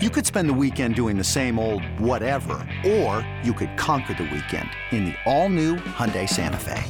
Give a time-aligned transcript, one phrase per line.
[0.00, 4.30] You could spend the weekend doing the same old whatever, or you could conquer the
[4.32, 6.84] weekend in the all-new Hyundai Santa Fe.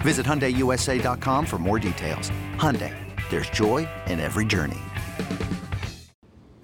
[0.00, 2.30] Visit HyundaiUSA.com for more details.
[2.56, 2.96] Hyundai,
[3.28, 4.78] there's joy in every journey.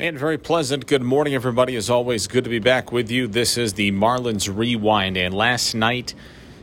[0.01, 0.87] And very pleasant.
[0.87, 1.76] Good morning, everybody.
[1.76, 3.26] As always, good to be back with you.
[3.26, 5.18] This is the Marlins Rewind.
[5.18, 6.14] And last night,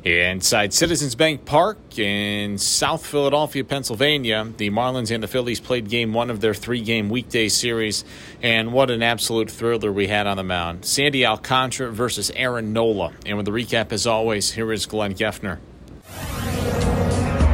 [0.03, 6.11] Inside Citizens Bank Park in South Philadelphia, Pennsylvania, the Marlins and the Phillies played game
[6.11, 8.03] one of their three game weekday series.
[8.41, 10.83] And what an absolute thriller we had on the mound.
[10.83, 13.13] Sandy Alcantara versus Aaron Nola.
[13.25, 15.59] And with the recap, as always, here is Glenn Geffner.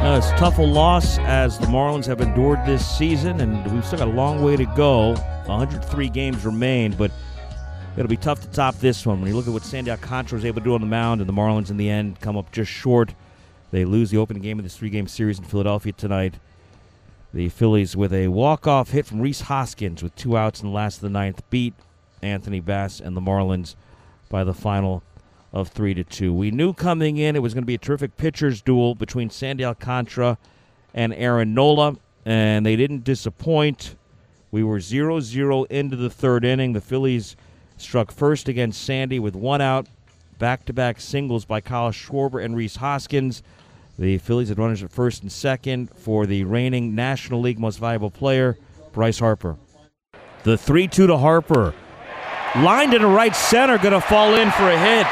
[0.01, 4.07] It's tough a loss as the Marlins have endured this season, and we've still got
[4.07, 5.13] a long way to go.
[5.45, 7.11] 103 games remain, but
[7.95, 9.19] it'll be tough to top this one.
[9.19, 11.29] When you look at what Sandy Alcantara was able to do on the mound, and
[11.29, 13.13] the Marlins in the end come up just short.
[13.71, 16.35] They lose the opening game of this three game series in Philadelphia tonight.
[17.33, 20.73] The Phillies, with a walk off hit from Rhys Hoskins with two outs in the
[20.73, 21.75] last of the ninth, beat
[22.23, 23.75] Anthony Bass and the Marlins
[24.29, 25.03] by the final
[25.53, 26.33] of three to two.
[26.33, 29.63] We knew coming in it was going to be a terrific pitchers duel between Sandy
[29.63, 30.37] Alcantara
[30.93, 33.95] and Aaron Nola, and they didn't disappoint.
[34.51, 36.73] We were 0 0 into the third inning.
[36.73, 37.35] The Phillies
[37.81, 39.87] struck first against Sandy with one out,
[40.37, 43.43] back to back singles by Kyle Schwarber and Rhys Hoskins.
[43.97, 48.09] The Phillies had runners at first and second for the reigning National League most valuable
[48.09, 48.57] player,
[48.93, 49.57] Bryce Harper.
[50.43, 51.73] The 3 2 to Harper.
[52.55, 55.05] Lined into right center, going to fall in for a hit.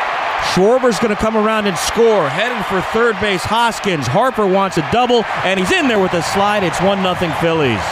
[0.54, 2.30] Schwarber's going to come around and score.
[2.30, 4.08] Headed for third base, Hoskins.
[4.08, 6.64] Harper wants a double, and he's in there with a slide.
[6.64, 7.84] It's 1 0 Phillies.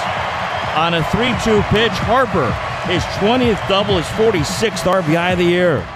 [0.75, 2.47] On a 3 2 pitch, Harper,
[2.87, 5.87] his 20th double, his 46th RBI of the year.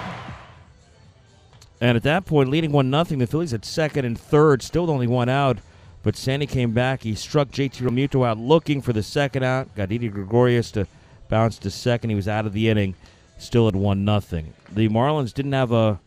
[1.80, 5.06] And at that point, leading 1 0, the Phillies at second and third, still only
[5.06, 5.58] one out.
[6.02, 7.02] But Sandy came back.
[7.02, 9.74] He struck JT Realmuto out looking for the second out.
[9.74, 10.86] Got Didi Gregorius to
[11.28, 12.10] bounce to second.
[12.10, 12.94] He was out of the inning,
[13.38, 14.44] still at 1 0.
[14.72, 16.00] The Marlins didn't have a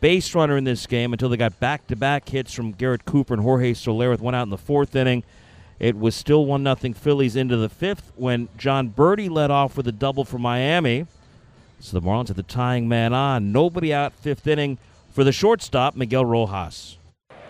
[0.00, 3.34] base runner in this game until they got back to back hits from Garrett Cooper
[3.34, 5.22] and Jorge Soler with one out in the fourth inning.
[5.82, 9.88] It was still 1 0 Phillies into the fifth when Jon Berti led off with
[9.88, 11.08] a double for Miami.
[11.80, 13.50] So the Marlins had the tying man on.
[13.50, 14.78] Nobody out fifth inning
[15.10, 16.98] for the shortstop, Miguel Rojas.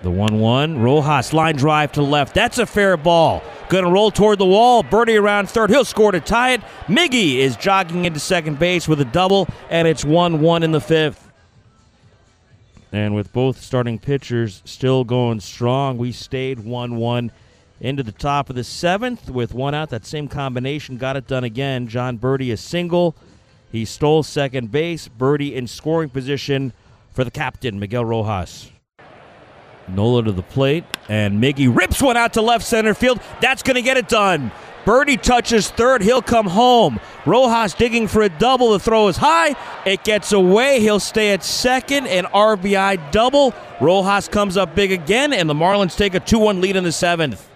[0.00, 0.80] The 1 1.
[0.80, 2.34] Rojas line drive to left.
[2.34, 3.42] That's a fair ball.
[3.68, 4.82] Going to roll toward the wall.
[4.82, 5.68] Berti around third.
[5.68, 6.62] He'll score to tie it.
[6.86, 10.80] Miggy is jogging into second base with a double, and it's 1 1 in the
[10.80, 11.30] fifth.
[12.92, 17.30] And with both starting pitchers still going strong, we stayed 1 1
[17.82, 19.90] into the top of the seventh with one out.
[19.90, 21.88] That same combination got it done again.
[21.88, 23.16] Jon Berti a single.
[23.72, 25.08] He stole second base.
[25.08, 26.72] Berti in scoring position
[27.10, 28.70] for the captain, Miguel Rojas.
[29.88, 33.20] Nola to the plate, and Miggy rips one out to left center field.
[33.40, 34.52] That's going to get it done.
[34.84, 36.02] Berti touches third.
[36.02, 37.00] He'll come home.
[37.26, 38.72] Rojas digging for a double.
[38.72, 39.56] The throw is high.
[39.84, 40.80] It gets away.
[40.80, 42.06] He'll stay at second.
[42.06, 43.54] An RBI double.
[43.80, 46.92] Rojas comes up big again, and the Marlins take a 2 1 lead in the
[46.92, 47.48] seventh.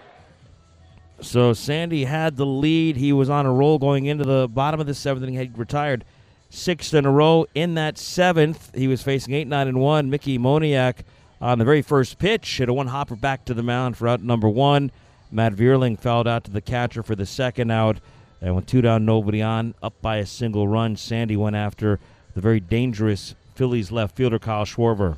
[1.26, 2.96] So Sandy had the lead.
[2.96, 5.58] He was on a roll going into the bottom of the seventh, and he had
[5.58, 6.04] retired
[6.50, 7.46] sixth in a row.
[7.52, 10.08] In that seventh, he was facing 8 9 and 1.
[10.08, 10.98] Mickey Moniak
[11.40, 14.22] on the very first pitch hit a one hopper back to the mound for out
[14.22, 14.92] number one.
[15.32, 17.98] Matt Vierling fouled out to the catcher for the second out.
[18.40, 21.98] And with two down, nobody on, up by a single run, Sandy went after
[22.34, 25.16] the very dangerous Phillies left fielder, Kyle Schwarber.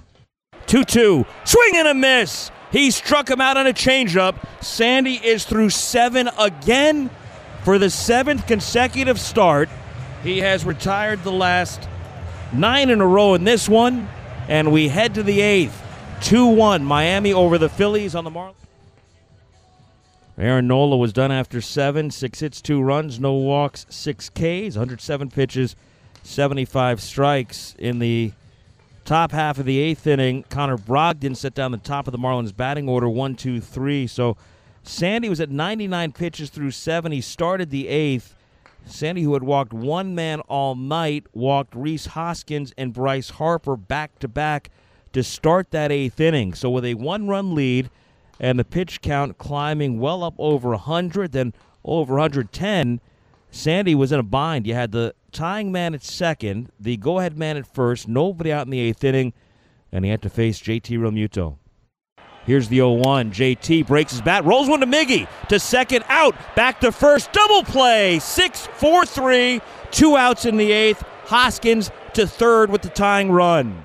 [0.66, 1.26] 2 2.
[1.44, 2.50] Swing and a miss.
[2.70, 4.36] He struck him out on a changeup.
[4.62, 7.10] Sandy is through seven again
[7.64, 9.68] for the seventh consecutive start.
[10.22, 11.88] He has retired the last
[12.52, 14.08] nine in a row in this one.
[14.48, 15.82] And we head to the eighth.
[16.22, 16.84] 2 1.
[16.84, 18.54] Miami over the Phillies on the Marlins.
[20.36, 25.30] Aaron Nola was done after seven, six hits, two runs, no walks, six Ks, 107
[25.30, 25.74] pitches,
[26.22, 27.74] 75 strikes.
[27.78, 28.32] In the
[29.08, 32.54] top half of the eighth inning, Connor Brogdon set down the top of the Marlins
[32.54, 34.06] batting order, one, two, three.
[34.06, 34.36] So
[34.82, 37.10] Sandy was at 99 pitches through seven.
[37.10, 38.34] He started the eighth.
[38.84, 44.18] Sandy, who had walked one man all night, walked Rhys Hoskins and Bryce Harper back
[44.18, 44.68] to back
[45.14, 46.52] to start that eighth inning.
[46.52, 47.88] So with a one run lead,
[48.38, 53.00] and the pitch count climbing well up over 100, then over 110.
[53.50, 54.66] Sandy was in a bind.
[54.66, 58.66] You had the tying man at second, the go ahead man at first, nobody out
[58.66, 59.32] in the eighth inning,
[59.90, 61.56] and he had to face JT Realmuto.
[62.44, 63.30] Here's the 0 1.
[63.30, 67.62] JT breaks his bat, rolls one to Miggy to second out, back to first, double
[67.62, 69.60] play, 6 4 3,
[69.90, 71.04] two outs in the eighth.
[71.26, 73.84] Hoskins to third with the tying run.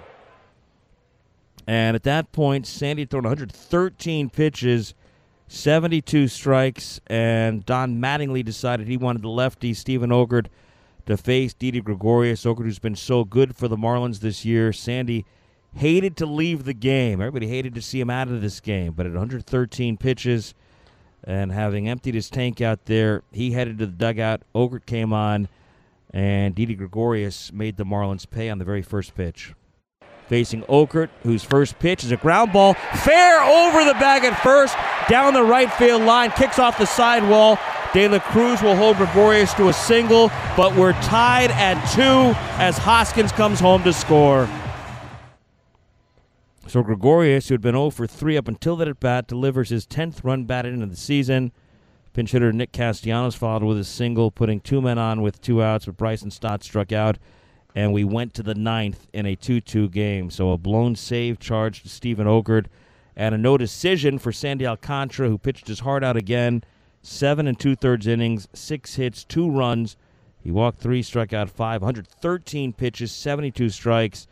[1.67, 4.93] And at that point, Sandy had thrown 113 pitches,
[5.53, 10.47] 72 strikes, and Don Mattingly decided he wanted the lefty, Steven Okert,
[11.05, 12.43] to face Didi Gregorius.
[12.43, 14.73] Okert, who's been so good for the Marlins this year.
[14.73, 15.27] Sandy
[15.75, 17.21] hated to leave the game.
[17.21, 18.93] Everybody hated to see him out of this game.
[18.93, 20.55] But at 113 pitches
[21.23, 24.41] and having emptied his tank out there, he headed to the dugout.
[24.55, 25.47] Okert came on,
[26.09, 29.53] and Didi Gregorius made the Marlins pay on the very first pitch.
[30.27, 32.73] Facing Okert, whose first pitch is a ground ball,
[33.03, 34.75] fair over the bag at first,
[35.09, 37.59] down the right field line, kicks off the sidewall.
[37.93, 42.77] De La Cruz will hold Gregorius to a single, but we're tied at two as
[42.77, 44.49] Hoskins comes home to score.
[46.67, 49.85] So Gregorius, who had been 0 for 3 up until that at bat, delivers his
[49.85, 51.51] 10th run batted into the season.
[52.13, 55.85] Pinch hitter Nick Castellanos followed with a single, putting two men on with two outs,
[55.85, 57.17] but Bryson Stott struck out,
[57.75, 60.29] and we went to the ninth in a 2 2 game.
[60.29, 62.67] So a blown save charge to Steven Okert,
[63.15, 66.63] and a no decision for Sandy Alcantara, who pitched his heart out again.
[67.01, 69.97] Seven and two thirds innings, six hits, two runs.
[70.41, 74.27] He walked three, struck out five, 113 pitches, 72 strikes.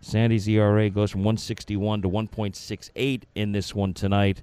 [0.00, 4.42] Sandy's ERA goes from 161 to 1.68 in this one tonight.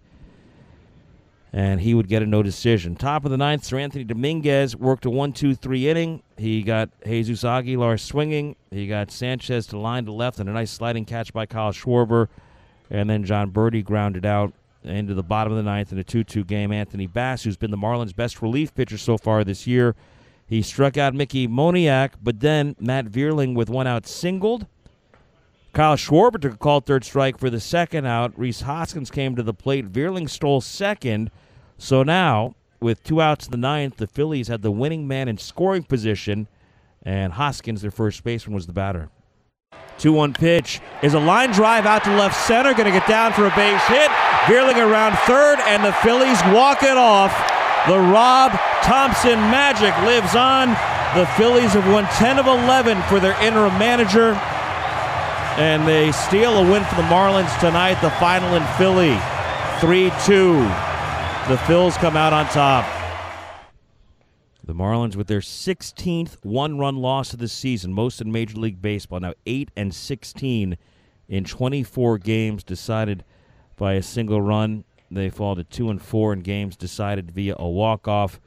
[1.51, 2.95] And he would get a no decision.
[2.95, 6.23] Top of the ninth, Seranthony Dominguez worked a 1 2 3 inning.
[6.37, 8.55] He got Jesus Aguilar swinging.
[8.69, 12.27] He got Sanchez to line to left and a nice sliding catch by Kyle Schwarber.
[12.91, 14.53] And then Jon Berti grounded out
[14.83, 16.71] into the bottom of the ninth in a 2 2 game.
[16.71, 19.95] Anthony Bass, who's been the Marlins' best relief pitcher so far this year,
[20.47, 24.65] he struck out Mickey Moniak, but then Matt Vierling with one out singled.
[25.73, 28.37] Kyle Schwarber took a called third strike for the second out.
[28.37, 29.85] Rhys Hoskins came to the plate.
[29.85, 31.29] Vierling stole second.
[31.77, 35.37] So now, with two outs in the ninth, the Phillies had the winning man in
[35.37, 36.47] scoring position,
[37.03, 39.09] and Hoskins, their first baseman, was the batter.
[39.99, 43.33] 2 1 pitch is a line drive out to left center, going to get down
[43.33, 44.09] for a base hit.
[44.47, 47.31] Vierling around third, and the Phillies walk it off.
[47.87, 48.51] The Rob
[48.81, 50.69] Thomson magic lives on.
[51.15, 54.39] The Phillies have won 10 of 11 for their interim manager
[55.59, 57.99] and they steal a win for the Marlins tonight.
[58.01, 59.19] The final in Philly,
[59.81, 60.53] 3 2.
[61.49, 62.85] The Phils come out on top.
[64.63, 69.19] The Marlins with their 16th one-run loss of the season, most in Major League Baseball.
[69.19, 70.77] Now 8 and 16
[71.27, 73.25] in 24 games decided
[73.75, 74.85] by a single run.
[75.11, 78.39] They fall to 2 and 4 in games decided via a walk-off.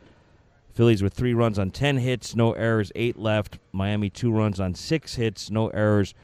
[0.73, 3.58] Phillies with 3 runs on 10 hits, no errors, 8 left.
[3.70, 6.15] Miami 2 runs on 6 hits, no errors.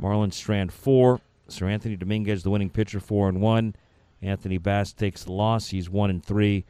[0.00, 1.20] Marlon Strand four.
[1.48, 3.74] Seranthony Dominguez, the winning pitcher, four and one.
[4.20, 5.68] Anthony Bass takes the loss.
[5.68, 6.64] He's one and three.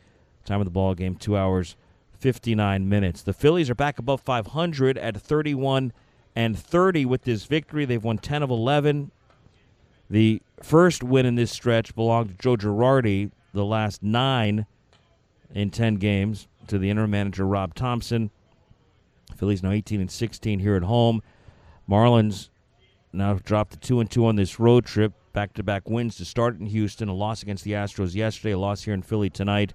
[0.45, 1.77] Time of the ball game, two hours,
[2.19, 3.23] fifty-nine minutes.
[3.23, 5.93] The Phillies are back above 500 at 31
[6.37, 7.85] and 30 with this victory.
[7.85, 9.11] They've won 10 of 11.
[10.11, 13.31] The first win in this stretch belonged to Joe Girardi.
[13.53, 14.67] The last nine
[15.55, 18.31] in 10 games to the interim manager Rob Thomson.
[19.37, 21.23] Phillies now 18 and 16 here at home.
[21.89, 22.51] Marlins
[23.17, 25.13] now dropped to two and two on this road trip.
[25.33, 28.59] Back to back wins to start in Houston, a loss against the Astros yesterday, a
[28.59, 29.75] loss here in Philly tonight.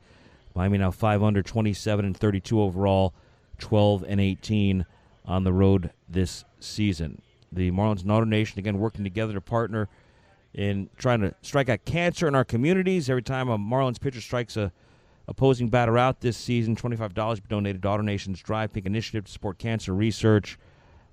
[0.55, 3.13] Miami now five under, 27 and 32 overall,
[3.59, 4.85] 12 and 18
[5.25, 7.21] on the road this season.
[7.51, 9.87] The Marlins and Auto Nation again working together to partner
[10.53, 13.09] in trying to strike out cancer in our communities.
[13.09, 14.71] Every time a Marlins pitcher strikes a
[15.27, 19.31] opposing batter out this season, $25 be donated to Auto Nation's Drive Pink initiative to
[19.31, 20.57] support cancer research.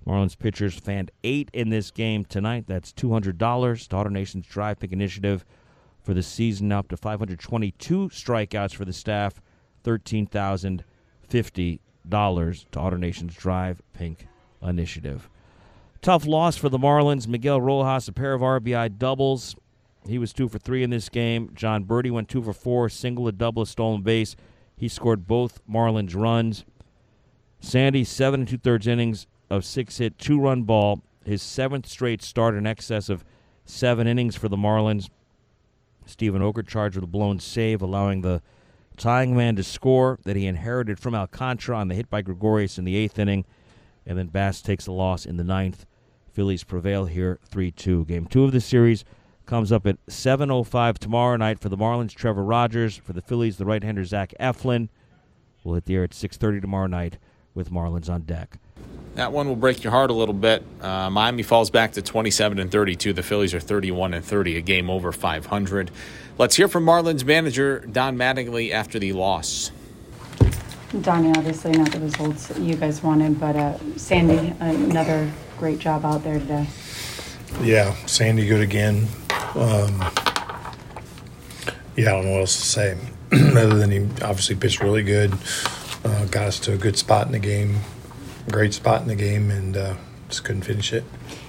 [0.07, 2.65] Marlins pitchers fanned eight in this game tonight.
[2.67, 3.87] That's $200.
[3.87, 5.45] Daughter Nation's Drive Pink Initiative
[6.01, 9.41] for the season, up to 522 strikeouts for the staff,
[9.83, 14.27] $13,050 to Auto Nation's Drive Pink
[14.61, 15.29] Initiative.
[16.01, 17.27] Tough loss for the Marlins.
[17.27, 19.55] Miguel Rojas, a pair of RBI doubles.
[20.07, 21.51] He was two for three in this game.
[21.53, 24.35] Jon Berti went two for four, single, a double, a stolen base.
[24.77, 26.63] He scored both Marlins runs.
[27.59, 32.21] Sandy, seven and two thirds innings, of six hit, two run ball, his seventh straight
[32.21, 33.23] start in excess of
[33.65, 35.09] seven innings for the Marlins.
[36.05, 38.41] Steven Okert charged with a blown save, allowing the
[38.97, 42.85] tying man to score that he inherited from Alcantara on the hit by Gregorius in
[42.85, 43.45] the eighth inning.
[44.05, 45.85] And then Bass takes the loss in the ninth.
[46.33, 48.05] Phillies prevail here 3 2.
[48.05, 49.03] Game two of the series
[49.45, 52.97] comes up at 7.05 tomorrow night for the Marlins, Trevor Rogers.
[52.97, 54.89] For the Phillies, the right hander, Zach Eflin.
[55.63, 57.17] We'll hit the air at 6.30 tomorrow night
[57.53, 58.59] with Marlins on deck.
[59.19, 60.63] That one will break your heart a little bit.
[60.79, 63.11] Uh, Miami falls back to 27 and 32.
[63.11, 65.91] The Phillies are 31 and 30, a game over 500.
[66.37, 69.71] Let's hear from Marlins manager Don Mattingly after the loss.
[71.01, 76.23] Donnie, obviously not the results you guys wanted, but uh, Sandy, another great job out
[76.23, 76.65] there today.
[77.61, 79.05] Yeah, Sandy good again.
[79.53, 79.99] Um,
[81.97, 82.97] yeah, I don't know what else to say
[83.33, 85.33] other than he obviously pitched really good,
[86.05, 87.98] uh, got us to a good spot in the game a
[88.49, 89.95] great spot in the game and uh,
[90.27, 91.03] just couldn't finish it.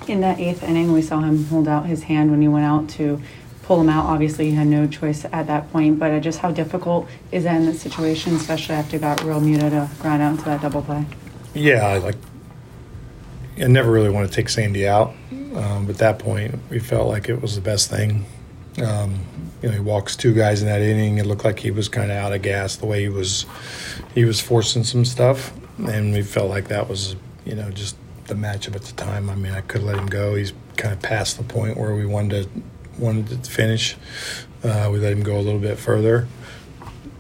[0.09, 2.89] In that eighth inning, we saw him hold out his hand when he went out
[2.91, 3.21] to
[3.63, 4.07] pull him out.
[4.07, 7.57] Obviously, he had no choice at that point, but uh, just how difficult is that
[7.57, 11.07] in that situation, especially after it got Realmuto to grind out into that double play?
[11.55, 12.17] Yeah, I like.
[13.59, 17.09] I never really want to take Sandy out, um, but at that point, we felt
[17.09, 18.25] like it was the best thing.
[18.83, 19.21] Um,
[19.63, 21.19] you know, he walks two guys in that inning.
[21.19, 23.47] It looked like he was kind of out of gas the way he was.
[24.15, 25.53] He was forcing some stuff,
[25.89, 27.97] and we felt like that was, you know, just
[28.27, 29.29] the matchup at the time.
[29.29, 30.35] I mean, I could let him go.
[30.35, 32.63] He's kind of past the point where we wanted to
[32.99, 33.97] wanted to finish.
[34.63, 36.29] Uh, we let him go a little bit further,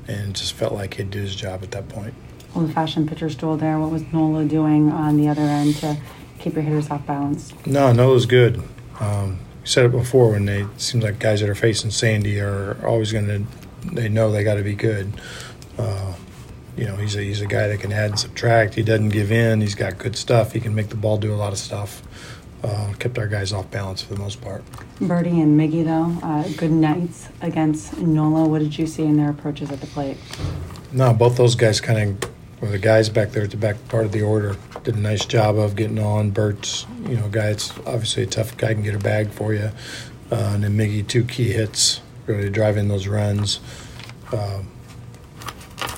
[0.06, 2.14] and just felt like he'd do his job at that point.
[2.54, 3.78] Old fashioned pitcher's duel there.
[3.78, 5.96] What was Nola doing on the other end to
[6.38, 7.52] keep your hitters off balance?
[7.66, 8.62] No, Nola's good.
[8.98, 12.40] Um, we said it before when they it seems like guys that are facing Sandy
[12.40, 13.46] are always going to
[13.94, 15.12] they know they got to be good.
[15.78, 16.14] Uh,
[16.76, 18.74] you know, he's a he's a guy that can add and subtract.
[18.74, 19.60] He doesn't give in.
[19.60, 20.52] He's got good stuff.
[20.52, 22.02] He can make the ball do a lot of stuff.
[22.62, 24.62] Uh, kept our guys off balance for the most part.
[25.00, 28.46] Berti and Miggy, though, uh, good nights against Nola.
[28.46, 30.18] What did you see in their approaches at the plate?
[30.92, 34.04] No, both those guys kind of were the guys back there at the back part
[34.04, 34.56] of the order.
[34.84, 36.32] Did a nice job of getting on.
[36.32, 39.70] Bert's, you know, guy that's obviously a tough guy can get a bag for you.
[40.30, 43.60] Uh, and then Miggy, two key hits, really driving those runs.
[44.32, 44.68] Um,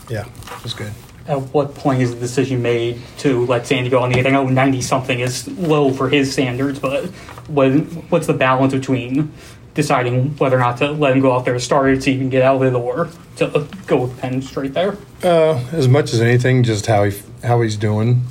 [0.08, 0.92] yeah, it was good.
[1.26, 4.26] At what point is the decision made to let Sandy go on the eighth?
[4.26, 7.06] I know 90 something is low for his standards, but
[7.46, 7.70] what,
[8.10, 9.32] what's the balance between
[9.74, 12.18] deciding whether or not to let him go out there to start it so you
[12.18, 14.96] can get out of it or to go with Penn straight there?
[15.22, 18.22] Uh, as much as anything, just how he how he's doing,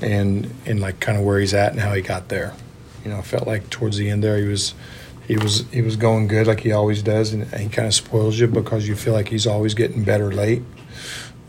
[0.00, 2.54] and and like kind of where he's at and how he got there.
[3.04, 4.74] You know, I felt like towards the end there he was
[5.26, 8.38] he was he was going good like he always does, and he kind of spoils
[8.38, 10.62] you because you feel like he's always getting better late.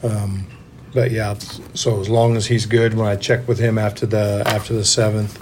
[0.03, 0.47] Um,
[0.93, 1.35] but yeah,
[1.73, 4.85] so as long as he's good, when I check with him after the after the
[4.85, 5.37] seventh,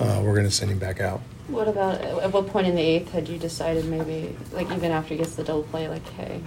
[0.00, 1.20] uh, we're going to send him back out.
[1.48, 5.14] What about at what point in the eighth had you decided maybe like even after
[5.14, 6.40] he gets the double play like hey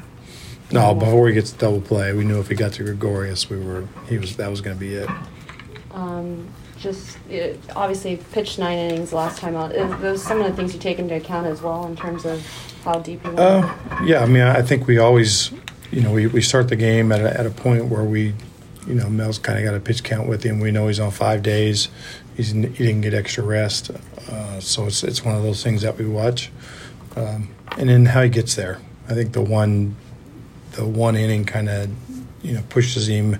[0.71, 3.57] No, before he gets the double play, we knew if he got to Gregorius, we
[3.59, 5.09] were he was that was going to be it.
[5.91, 6.47] um,
[6.77, 10.73] just it, obviously pitched nine innings last time out is those some of the things
[10.73, 12.41] you take into account as well in terms of
[12.85, 13.75] how deep you went Uh,
[14.05, 15.51] yeah, I mean, I think we always,
[15.91, 18.33] you know, we, we start the game at a, at a point where we,
[18.87, 20.59] you know, Mel's kind of got a pitch count with him.
[20.59, 21.89] We know he's on five days.
[22.35, 23.91] He's he didn't get extra rest,
[24.31, 26.51] uh, so it's it's one of those things that we watch,
[27.17, 28.79] um, and then how he gets there.
[29.09, 29.95] I think the one,
[30.71, 31.89] the one inning kind of,
[32.41, 33.37] you know, pushes him.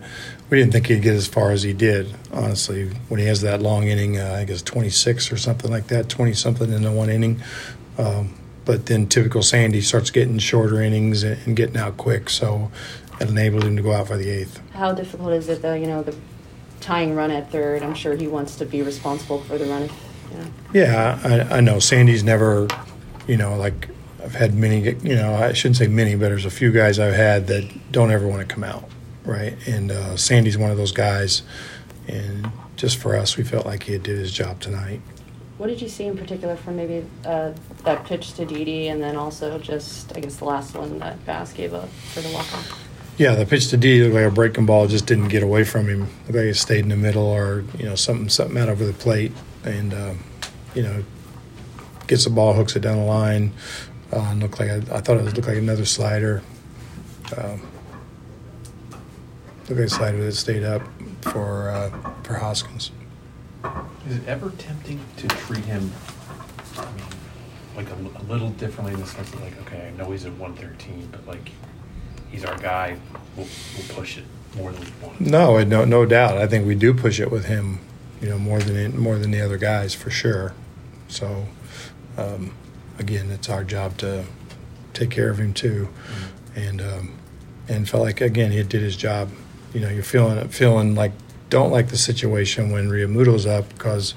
[0.50, 2.90] We didn't think he'd get as far as he did, honestly.
[3.08, 6.34] When he has that long inning, uh, I guess 26 or something like that, 20
[6.34, 7.42] something in the one inning.
[7.98, 8.34] Um,
[8.70, 12.70] but then typical Sandy starts getting shorter innings and, and getting out quick, so
[13.20, 14.62] it enabled him to go out for the eighth.
[14.76, 16.16] how difficult is it though you know the
[16.80, 19.94] tying run at third I'm sure he wants to be responsible for the run if,
[20.30, 20.46] you know.
[20.72, 22.68] Yeah, I, I know Sandy's never,
[23.28, 23.90] you know, like
[24.24, 27.16] I've had many, you know, I shouldn't say many, but there's a few guys I've
[27.16, 28.88] had that don't ever want to come out,
[29.26, 29.56] right?
[29.68, 31.42] And uh, Sandy's one of those guys,
[32.08, 35.02] and just for us, we felt like he had did his job tonight.
[35.60, 37.52] What did you see in particular from maybe uh,
[37.84, 41.52] that pitch to Didi and then also just I guess the last one that Bass
[41.52, 42.86] gave up for the walk off?
[43.18, 45.90] Yeah, the pitch to D looked like a breaking ball, just didn't get away from
[45.90, 46.00] him.
[46.00, 48.94] Looked like it stayed in the middle, or you know, something something out over the
[48.94, 49.34] plate,
[49.66, 50.20] and um,
[50.74, 51.04] you know,
[52.08, 53.52] gets the ball, hooks it down the line.
[54.14, 56.42] Uh, looked like I thought it was, looked like another slider.
[57.36, 57.62] Um,
[59.68, 60.84] looked like a slider that stayed up
[61.20, 61.90] for uh,
[62.24, 62.92] for Hoskins.
[64.08, 65.92] Is it ever tempting to treat him,
[66.78, 67.06] I mean,
[67.76, 70.34] like a, a little differently in the sense that, like, okay, I know he's at
[70.34, 71.52] 113, but like,
[72.32, 72.98] he's our guy.
[73.36, 73.48] We'll,
[73.78, 74.24] we'll push it
[74.56, 75.20] more than once.
[75.20, 76.38] No, no, no doubt.
[76.38, 77.80] I think we do push it with him,
[78.22, 80.54] you know, more than more than the other guys for sure.
[81.08, 81.48] So,
[82.18, 82.54] um,
[82.98, 84.26] again, it's our job to
[84.94, 85.90] take care of him too,
[86.56, 87.14] and um,
[87.68, 89.30] and felt like again he did his job.
[89.74, 91.12] You know, you're feeling feeling like
[91.50, 94.14] don't like the situation when Realmuto's up because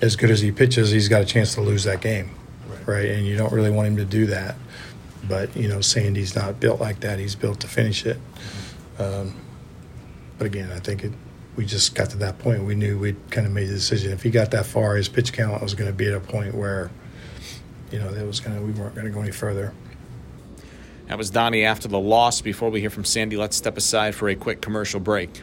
[0.00, 2.30] as good as he pitches, he's got a chance to lose that game,
[2.68, 2.86] Right.
[2.88, 3.06] right?
[3.10, 4.54] And you don't really want him to do that.
[5.28, 7.18] But you know, Sandy's not built like that.
[7.18, 8.18] He's built to finish it.
[8.98, 9.34] Um,
[10.38, 11.12] but again, I think it,
[11.56, 12.64] we just got to that point.
[12.64, 14.12] We knew we'd kind of made the decision.
[14.12, 16.54] If he got that far, his pitch count was going to be at a point
[16.54, 16.90] where,
[17.90, 19.74] you know, that was going to we weren't going to go any further.
[21.08, 22.40] That was Donnie after the loss.
[22.40, 25.42] Before we hear from Sandy, let's step aside for a quick commercial break.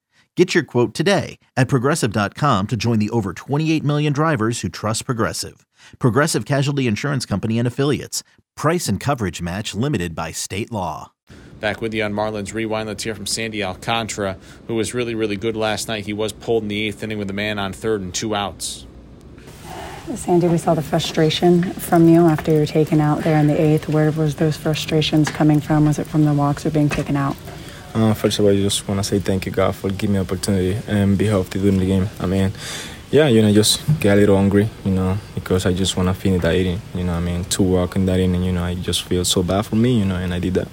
[0.37, 5.05] Get your quote today at progressive.com to join the over 28 million drivers who trust
[5.05, 5.67] Progressive.
[5.99, 8.23] Progressive Casualty Insurance Company and Affiliates.
[8.55, 11.11] Price and coverage match limited by state law.
[11.59, 12.87] Back with you on Marlins Rewind.
[12.87, 16.05] Let's hear from Sandy Alcantara, who was really, really good last night.
[16.05, 18.85] He was pulled in the eighth inning with a man on third and two outs.
[20.15, 23.61] Sandy, we saw the frustration from you after you were taken out there in the
[23.61, 23.89] eighth.
[23.89, 25.85] Where was those frustrations coming from?
[25.85, 27.35] Was it from the walks or being taken out?
[27.93, 30.19] Uh, first of all, I just want to say thank you, God, for giving me
[30.19, 32.07] opportunity and be healthy during the game.
[32.19, 32.51] I mean,
[33.11, 36.13] yeah, you know, just get a little hungry, you know, because I just want to
[36.13, 36.81] finish that inning.
[36.95, 39.43] You know, I mean, two walk in that inning, you know, I just feel so
[39.43, 40.69] bad for me, you know, and I did that.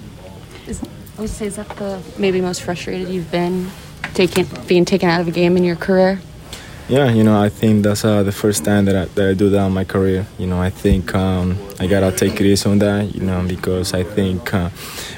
[0.65, 0.81] Is,
[1.17, 3.69] I would say, is that the maybe most frustrated you've been
[4.13, 6.21] taking being taken out of a game in your career?
[6.89, 9.51] Yeah, you know, I think that's uh, the first time that I, that I do
[9.51, 10.25] that in my career.
[10.39, 13.13] You know, I think um, I gotta take it easy on that.
[13.13, 14.71] You know, because I think uh,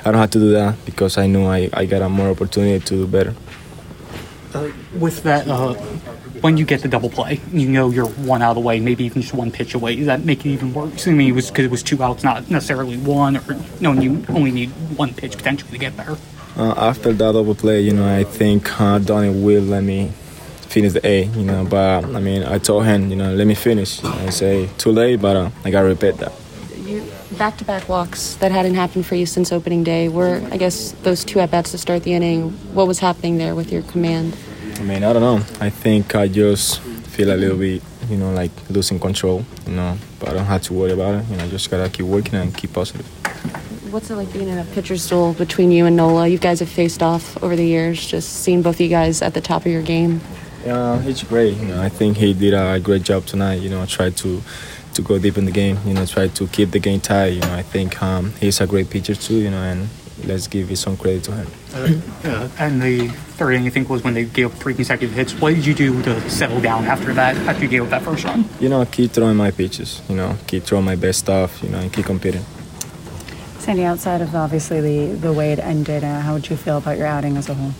[0.03, 2.83] I don't have to do that because I know I, I got a more opportunity
[2.83, 3.33] to do better.
[4.53, 5.73] Uh, with that, uh,
[6.41, 9.33] when you get the double play, you know you're one out away, maybe even just
[9.33, 9.95] one pitch away.
[9.95, 11.07] Does that make it even worse?
[11.07, 14.25] I mean, it was because it was two outs, not necessarily one, or knowing you
[14.27, 16.17] only need one pitch potentially to get there.
[16.57, 20.11] Uh, after that double play, you know, I think uh, Donnie will let me
[20.71, 21.65] finish the A, you know.
[21.65, 24.01] But I mean, I told him, you know, let me finish.
[24.01, 26.33] You know, I say too late, but uh, I gotta repeat that.
[26.77, 27.03] You
[27.37, 30.09] back-to-back walks that hadn't happened for you since opening day.
[30.09, 32.51] Were I guess those two at bats to start the inning.
[32.73, 34.37] What was happening there with your command?
[34.77, 35.37] I mean, I don't know.
[35.59, 36.79] I think I just
[37.13, 39.97] feel a little bit, you know, like losing control, you know.
[40.19, 41.25] But I don't have to worry about it.
[41.29, 43.05] You know, I just gotta keep working and keep positive.
[43.91, 46.25] What's it like being in a pitcher's duel between you and Nola?
[46.27, 48.05] You guys have faced off over the years.
[48.05, 50.21] Just seeing both of you guys at the top of your game.
[50.65, 51.57] Yeah, it's great.
[51.57, 53.61] You know, I think he did a great job tonight.
[53.61, 54.41] You know, tried to
[54.93, 55.77] to go deep in the game.
[55.85, 57.27] You know, try to keep the game tight.
[57.27, 59.35] You know, I think um, he's a great pitcher too.
[59.35, 59.89] You know, and
[60.25, 61.47] let's give him some credit to him.
[61.73, 65.15] Uh, uh, and the third inning, I think, was when they gave up three consecutive
[65.15, 65.33] hits.
[65.33, 67.35] What did you do to settle down after that?
[67.47, 68.45] After you gave up that first run?
[68.59, 70.01] You know, keep throwing my pitches.
[70.09, 71.63] You know, keep throwing my best stuff.
[71.63, 72.45] You know, and keep competing.
[73.59, 76.97] Sandy, outside of obviously the the way it ended, uh, how would you feel about
[76.97, 77.73] your outing as a whole?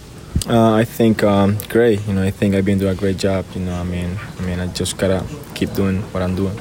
[0.48, 2.06] Uh, I think um, great.
[2.08, 3.46] You know, I think I've been doing a great job.
[3.54, 5.24] You know, I mean, I mean, I just gotta
[5.54, 6.58] keep doing what I'm doing.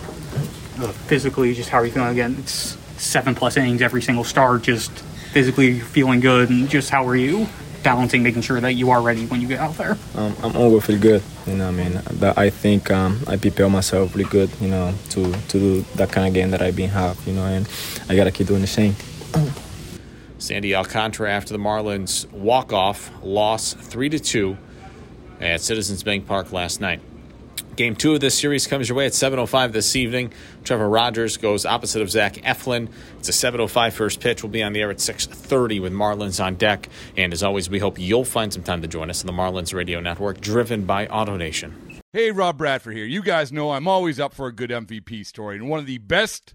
[0.79, 2.11] Uh, physically, just how are you feeling?
[2.11, 4.63] Again, it's seven plus innings every single start.
[4.63, 4.91] Just
[5.33, 7.49] physically feeling good, and just how are you
[7.83, 9.97] balancing, making sure that you are ready when you get out there?
[10.15, 11.23] Um, I'm always feel good.
[11.47, 14.51] You know, I mean, that I think um, I prepare myself really good.
[14.61, 17.19] You know, to to do that kind of game that I've been have.
[17.27, 17.67] You know, and
[18.09, 18.95] I gotta keep doing the same.
[20.41, 24.57] Sandy Alcantara after the Marlins walk-off loss 3 to 2
[25.41, 27.01] at Citizens Bank Park last night.
[27.77, 30.33] Game two of this series comes your way at 7.05 this evening.
[30.65, 32.91] Trevor Rogers goes opposite of Zach Eflin.
[33.19, 34.43] It's a 7.05 first pitch.
[34.43, 36.89] We'll be on the air at 6.30 with Marlins on deck.
[37.17, 39.73] And as always, we hope you'll find some time to join us on the Marlins
[39.73, 41.73] Radio Network, driven by AutoNation.
[42.13, 43.07] Hey, Rob Bradford here.
[43.07, 45.57] You guys know I'm always up for a good MVP story.
[45.57, 46.55] And one of the best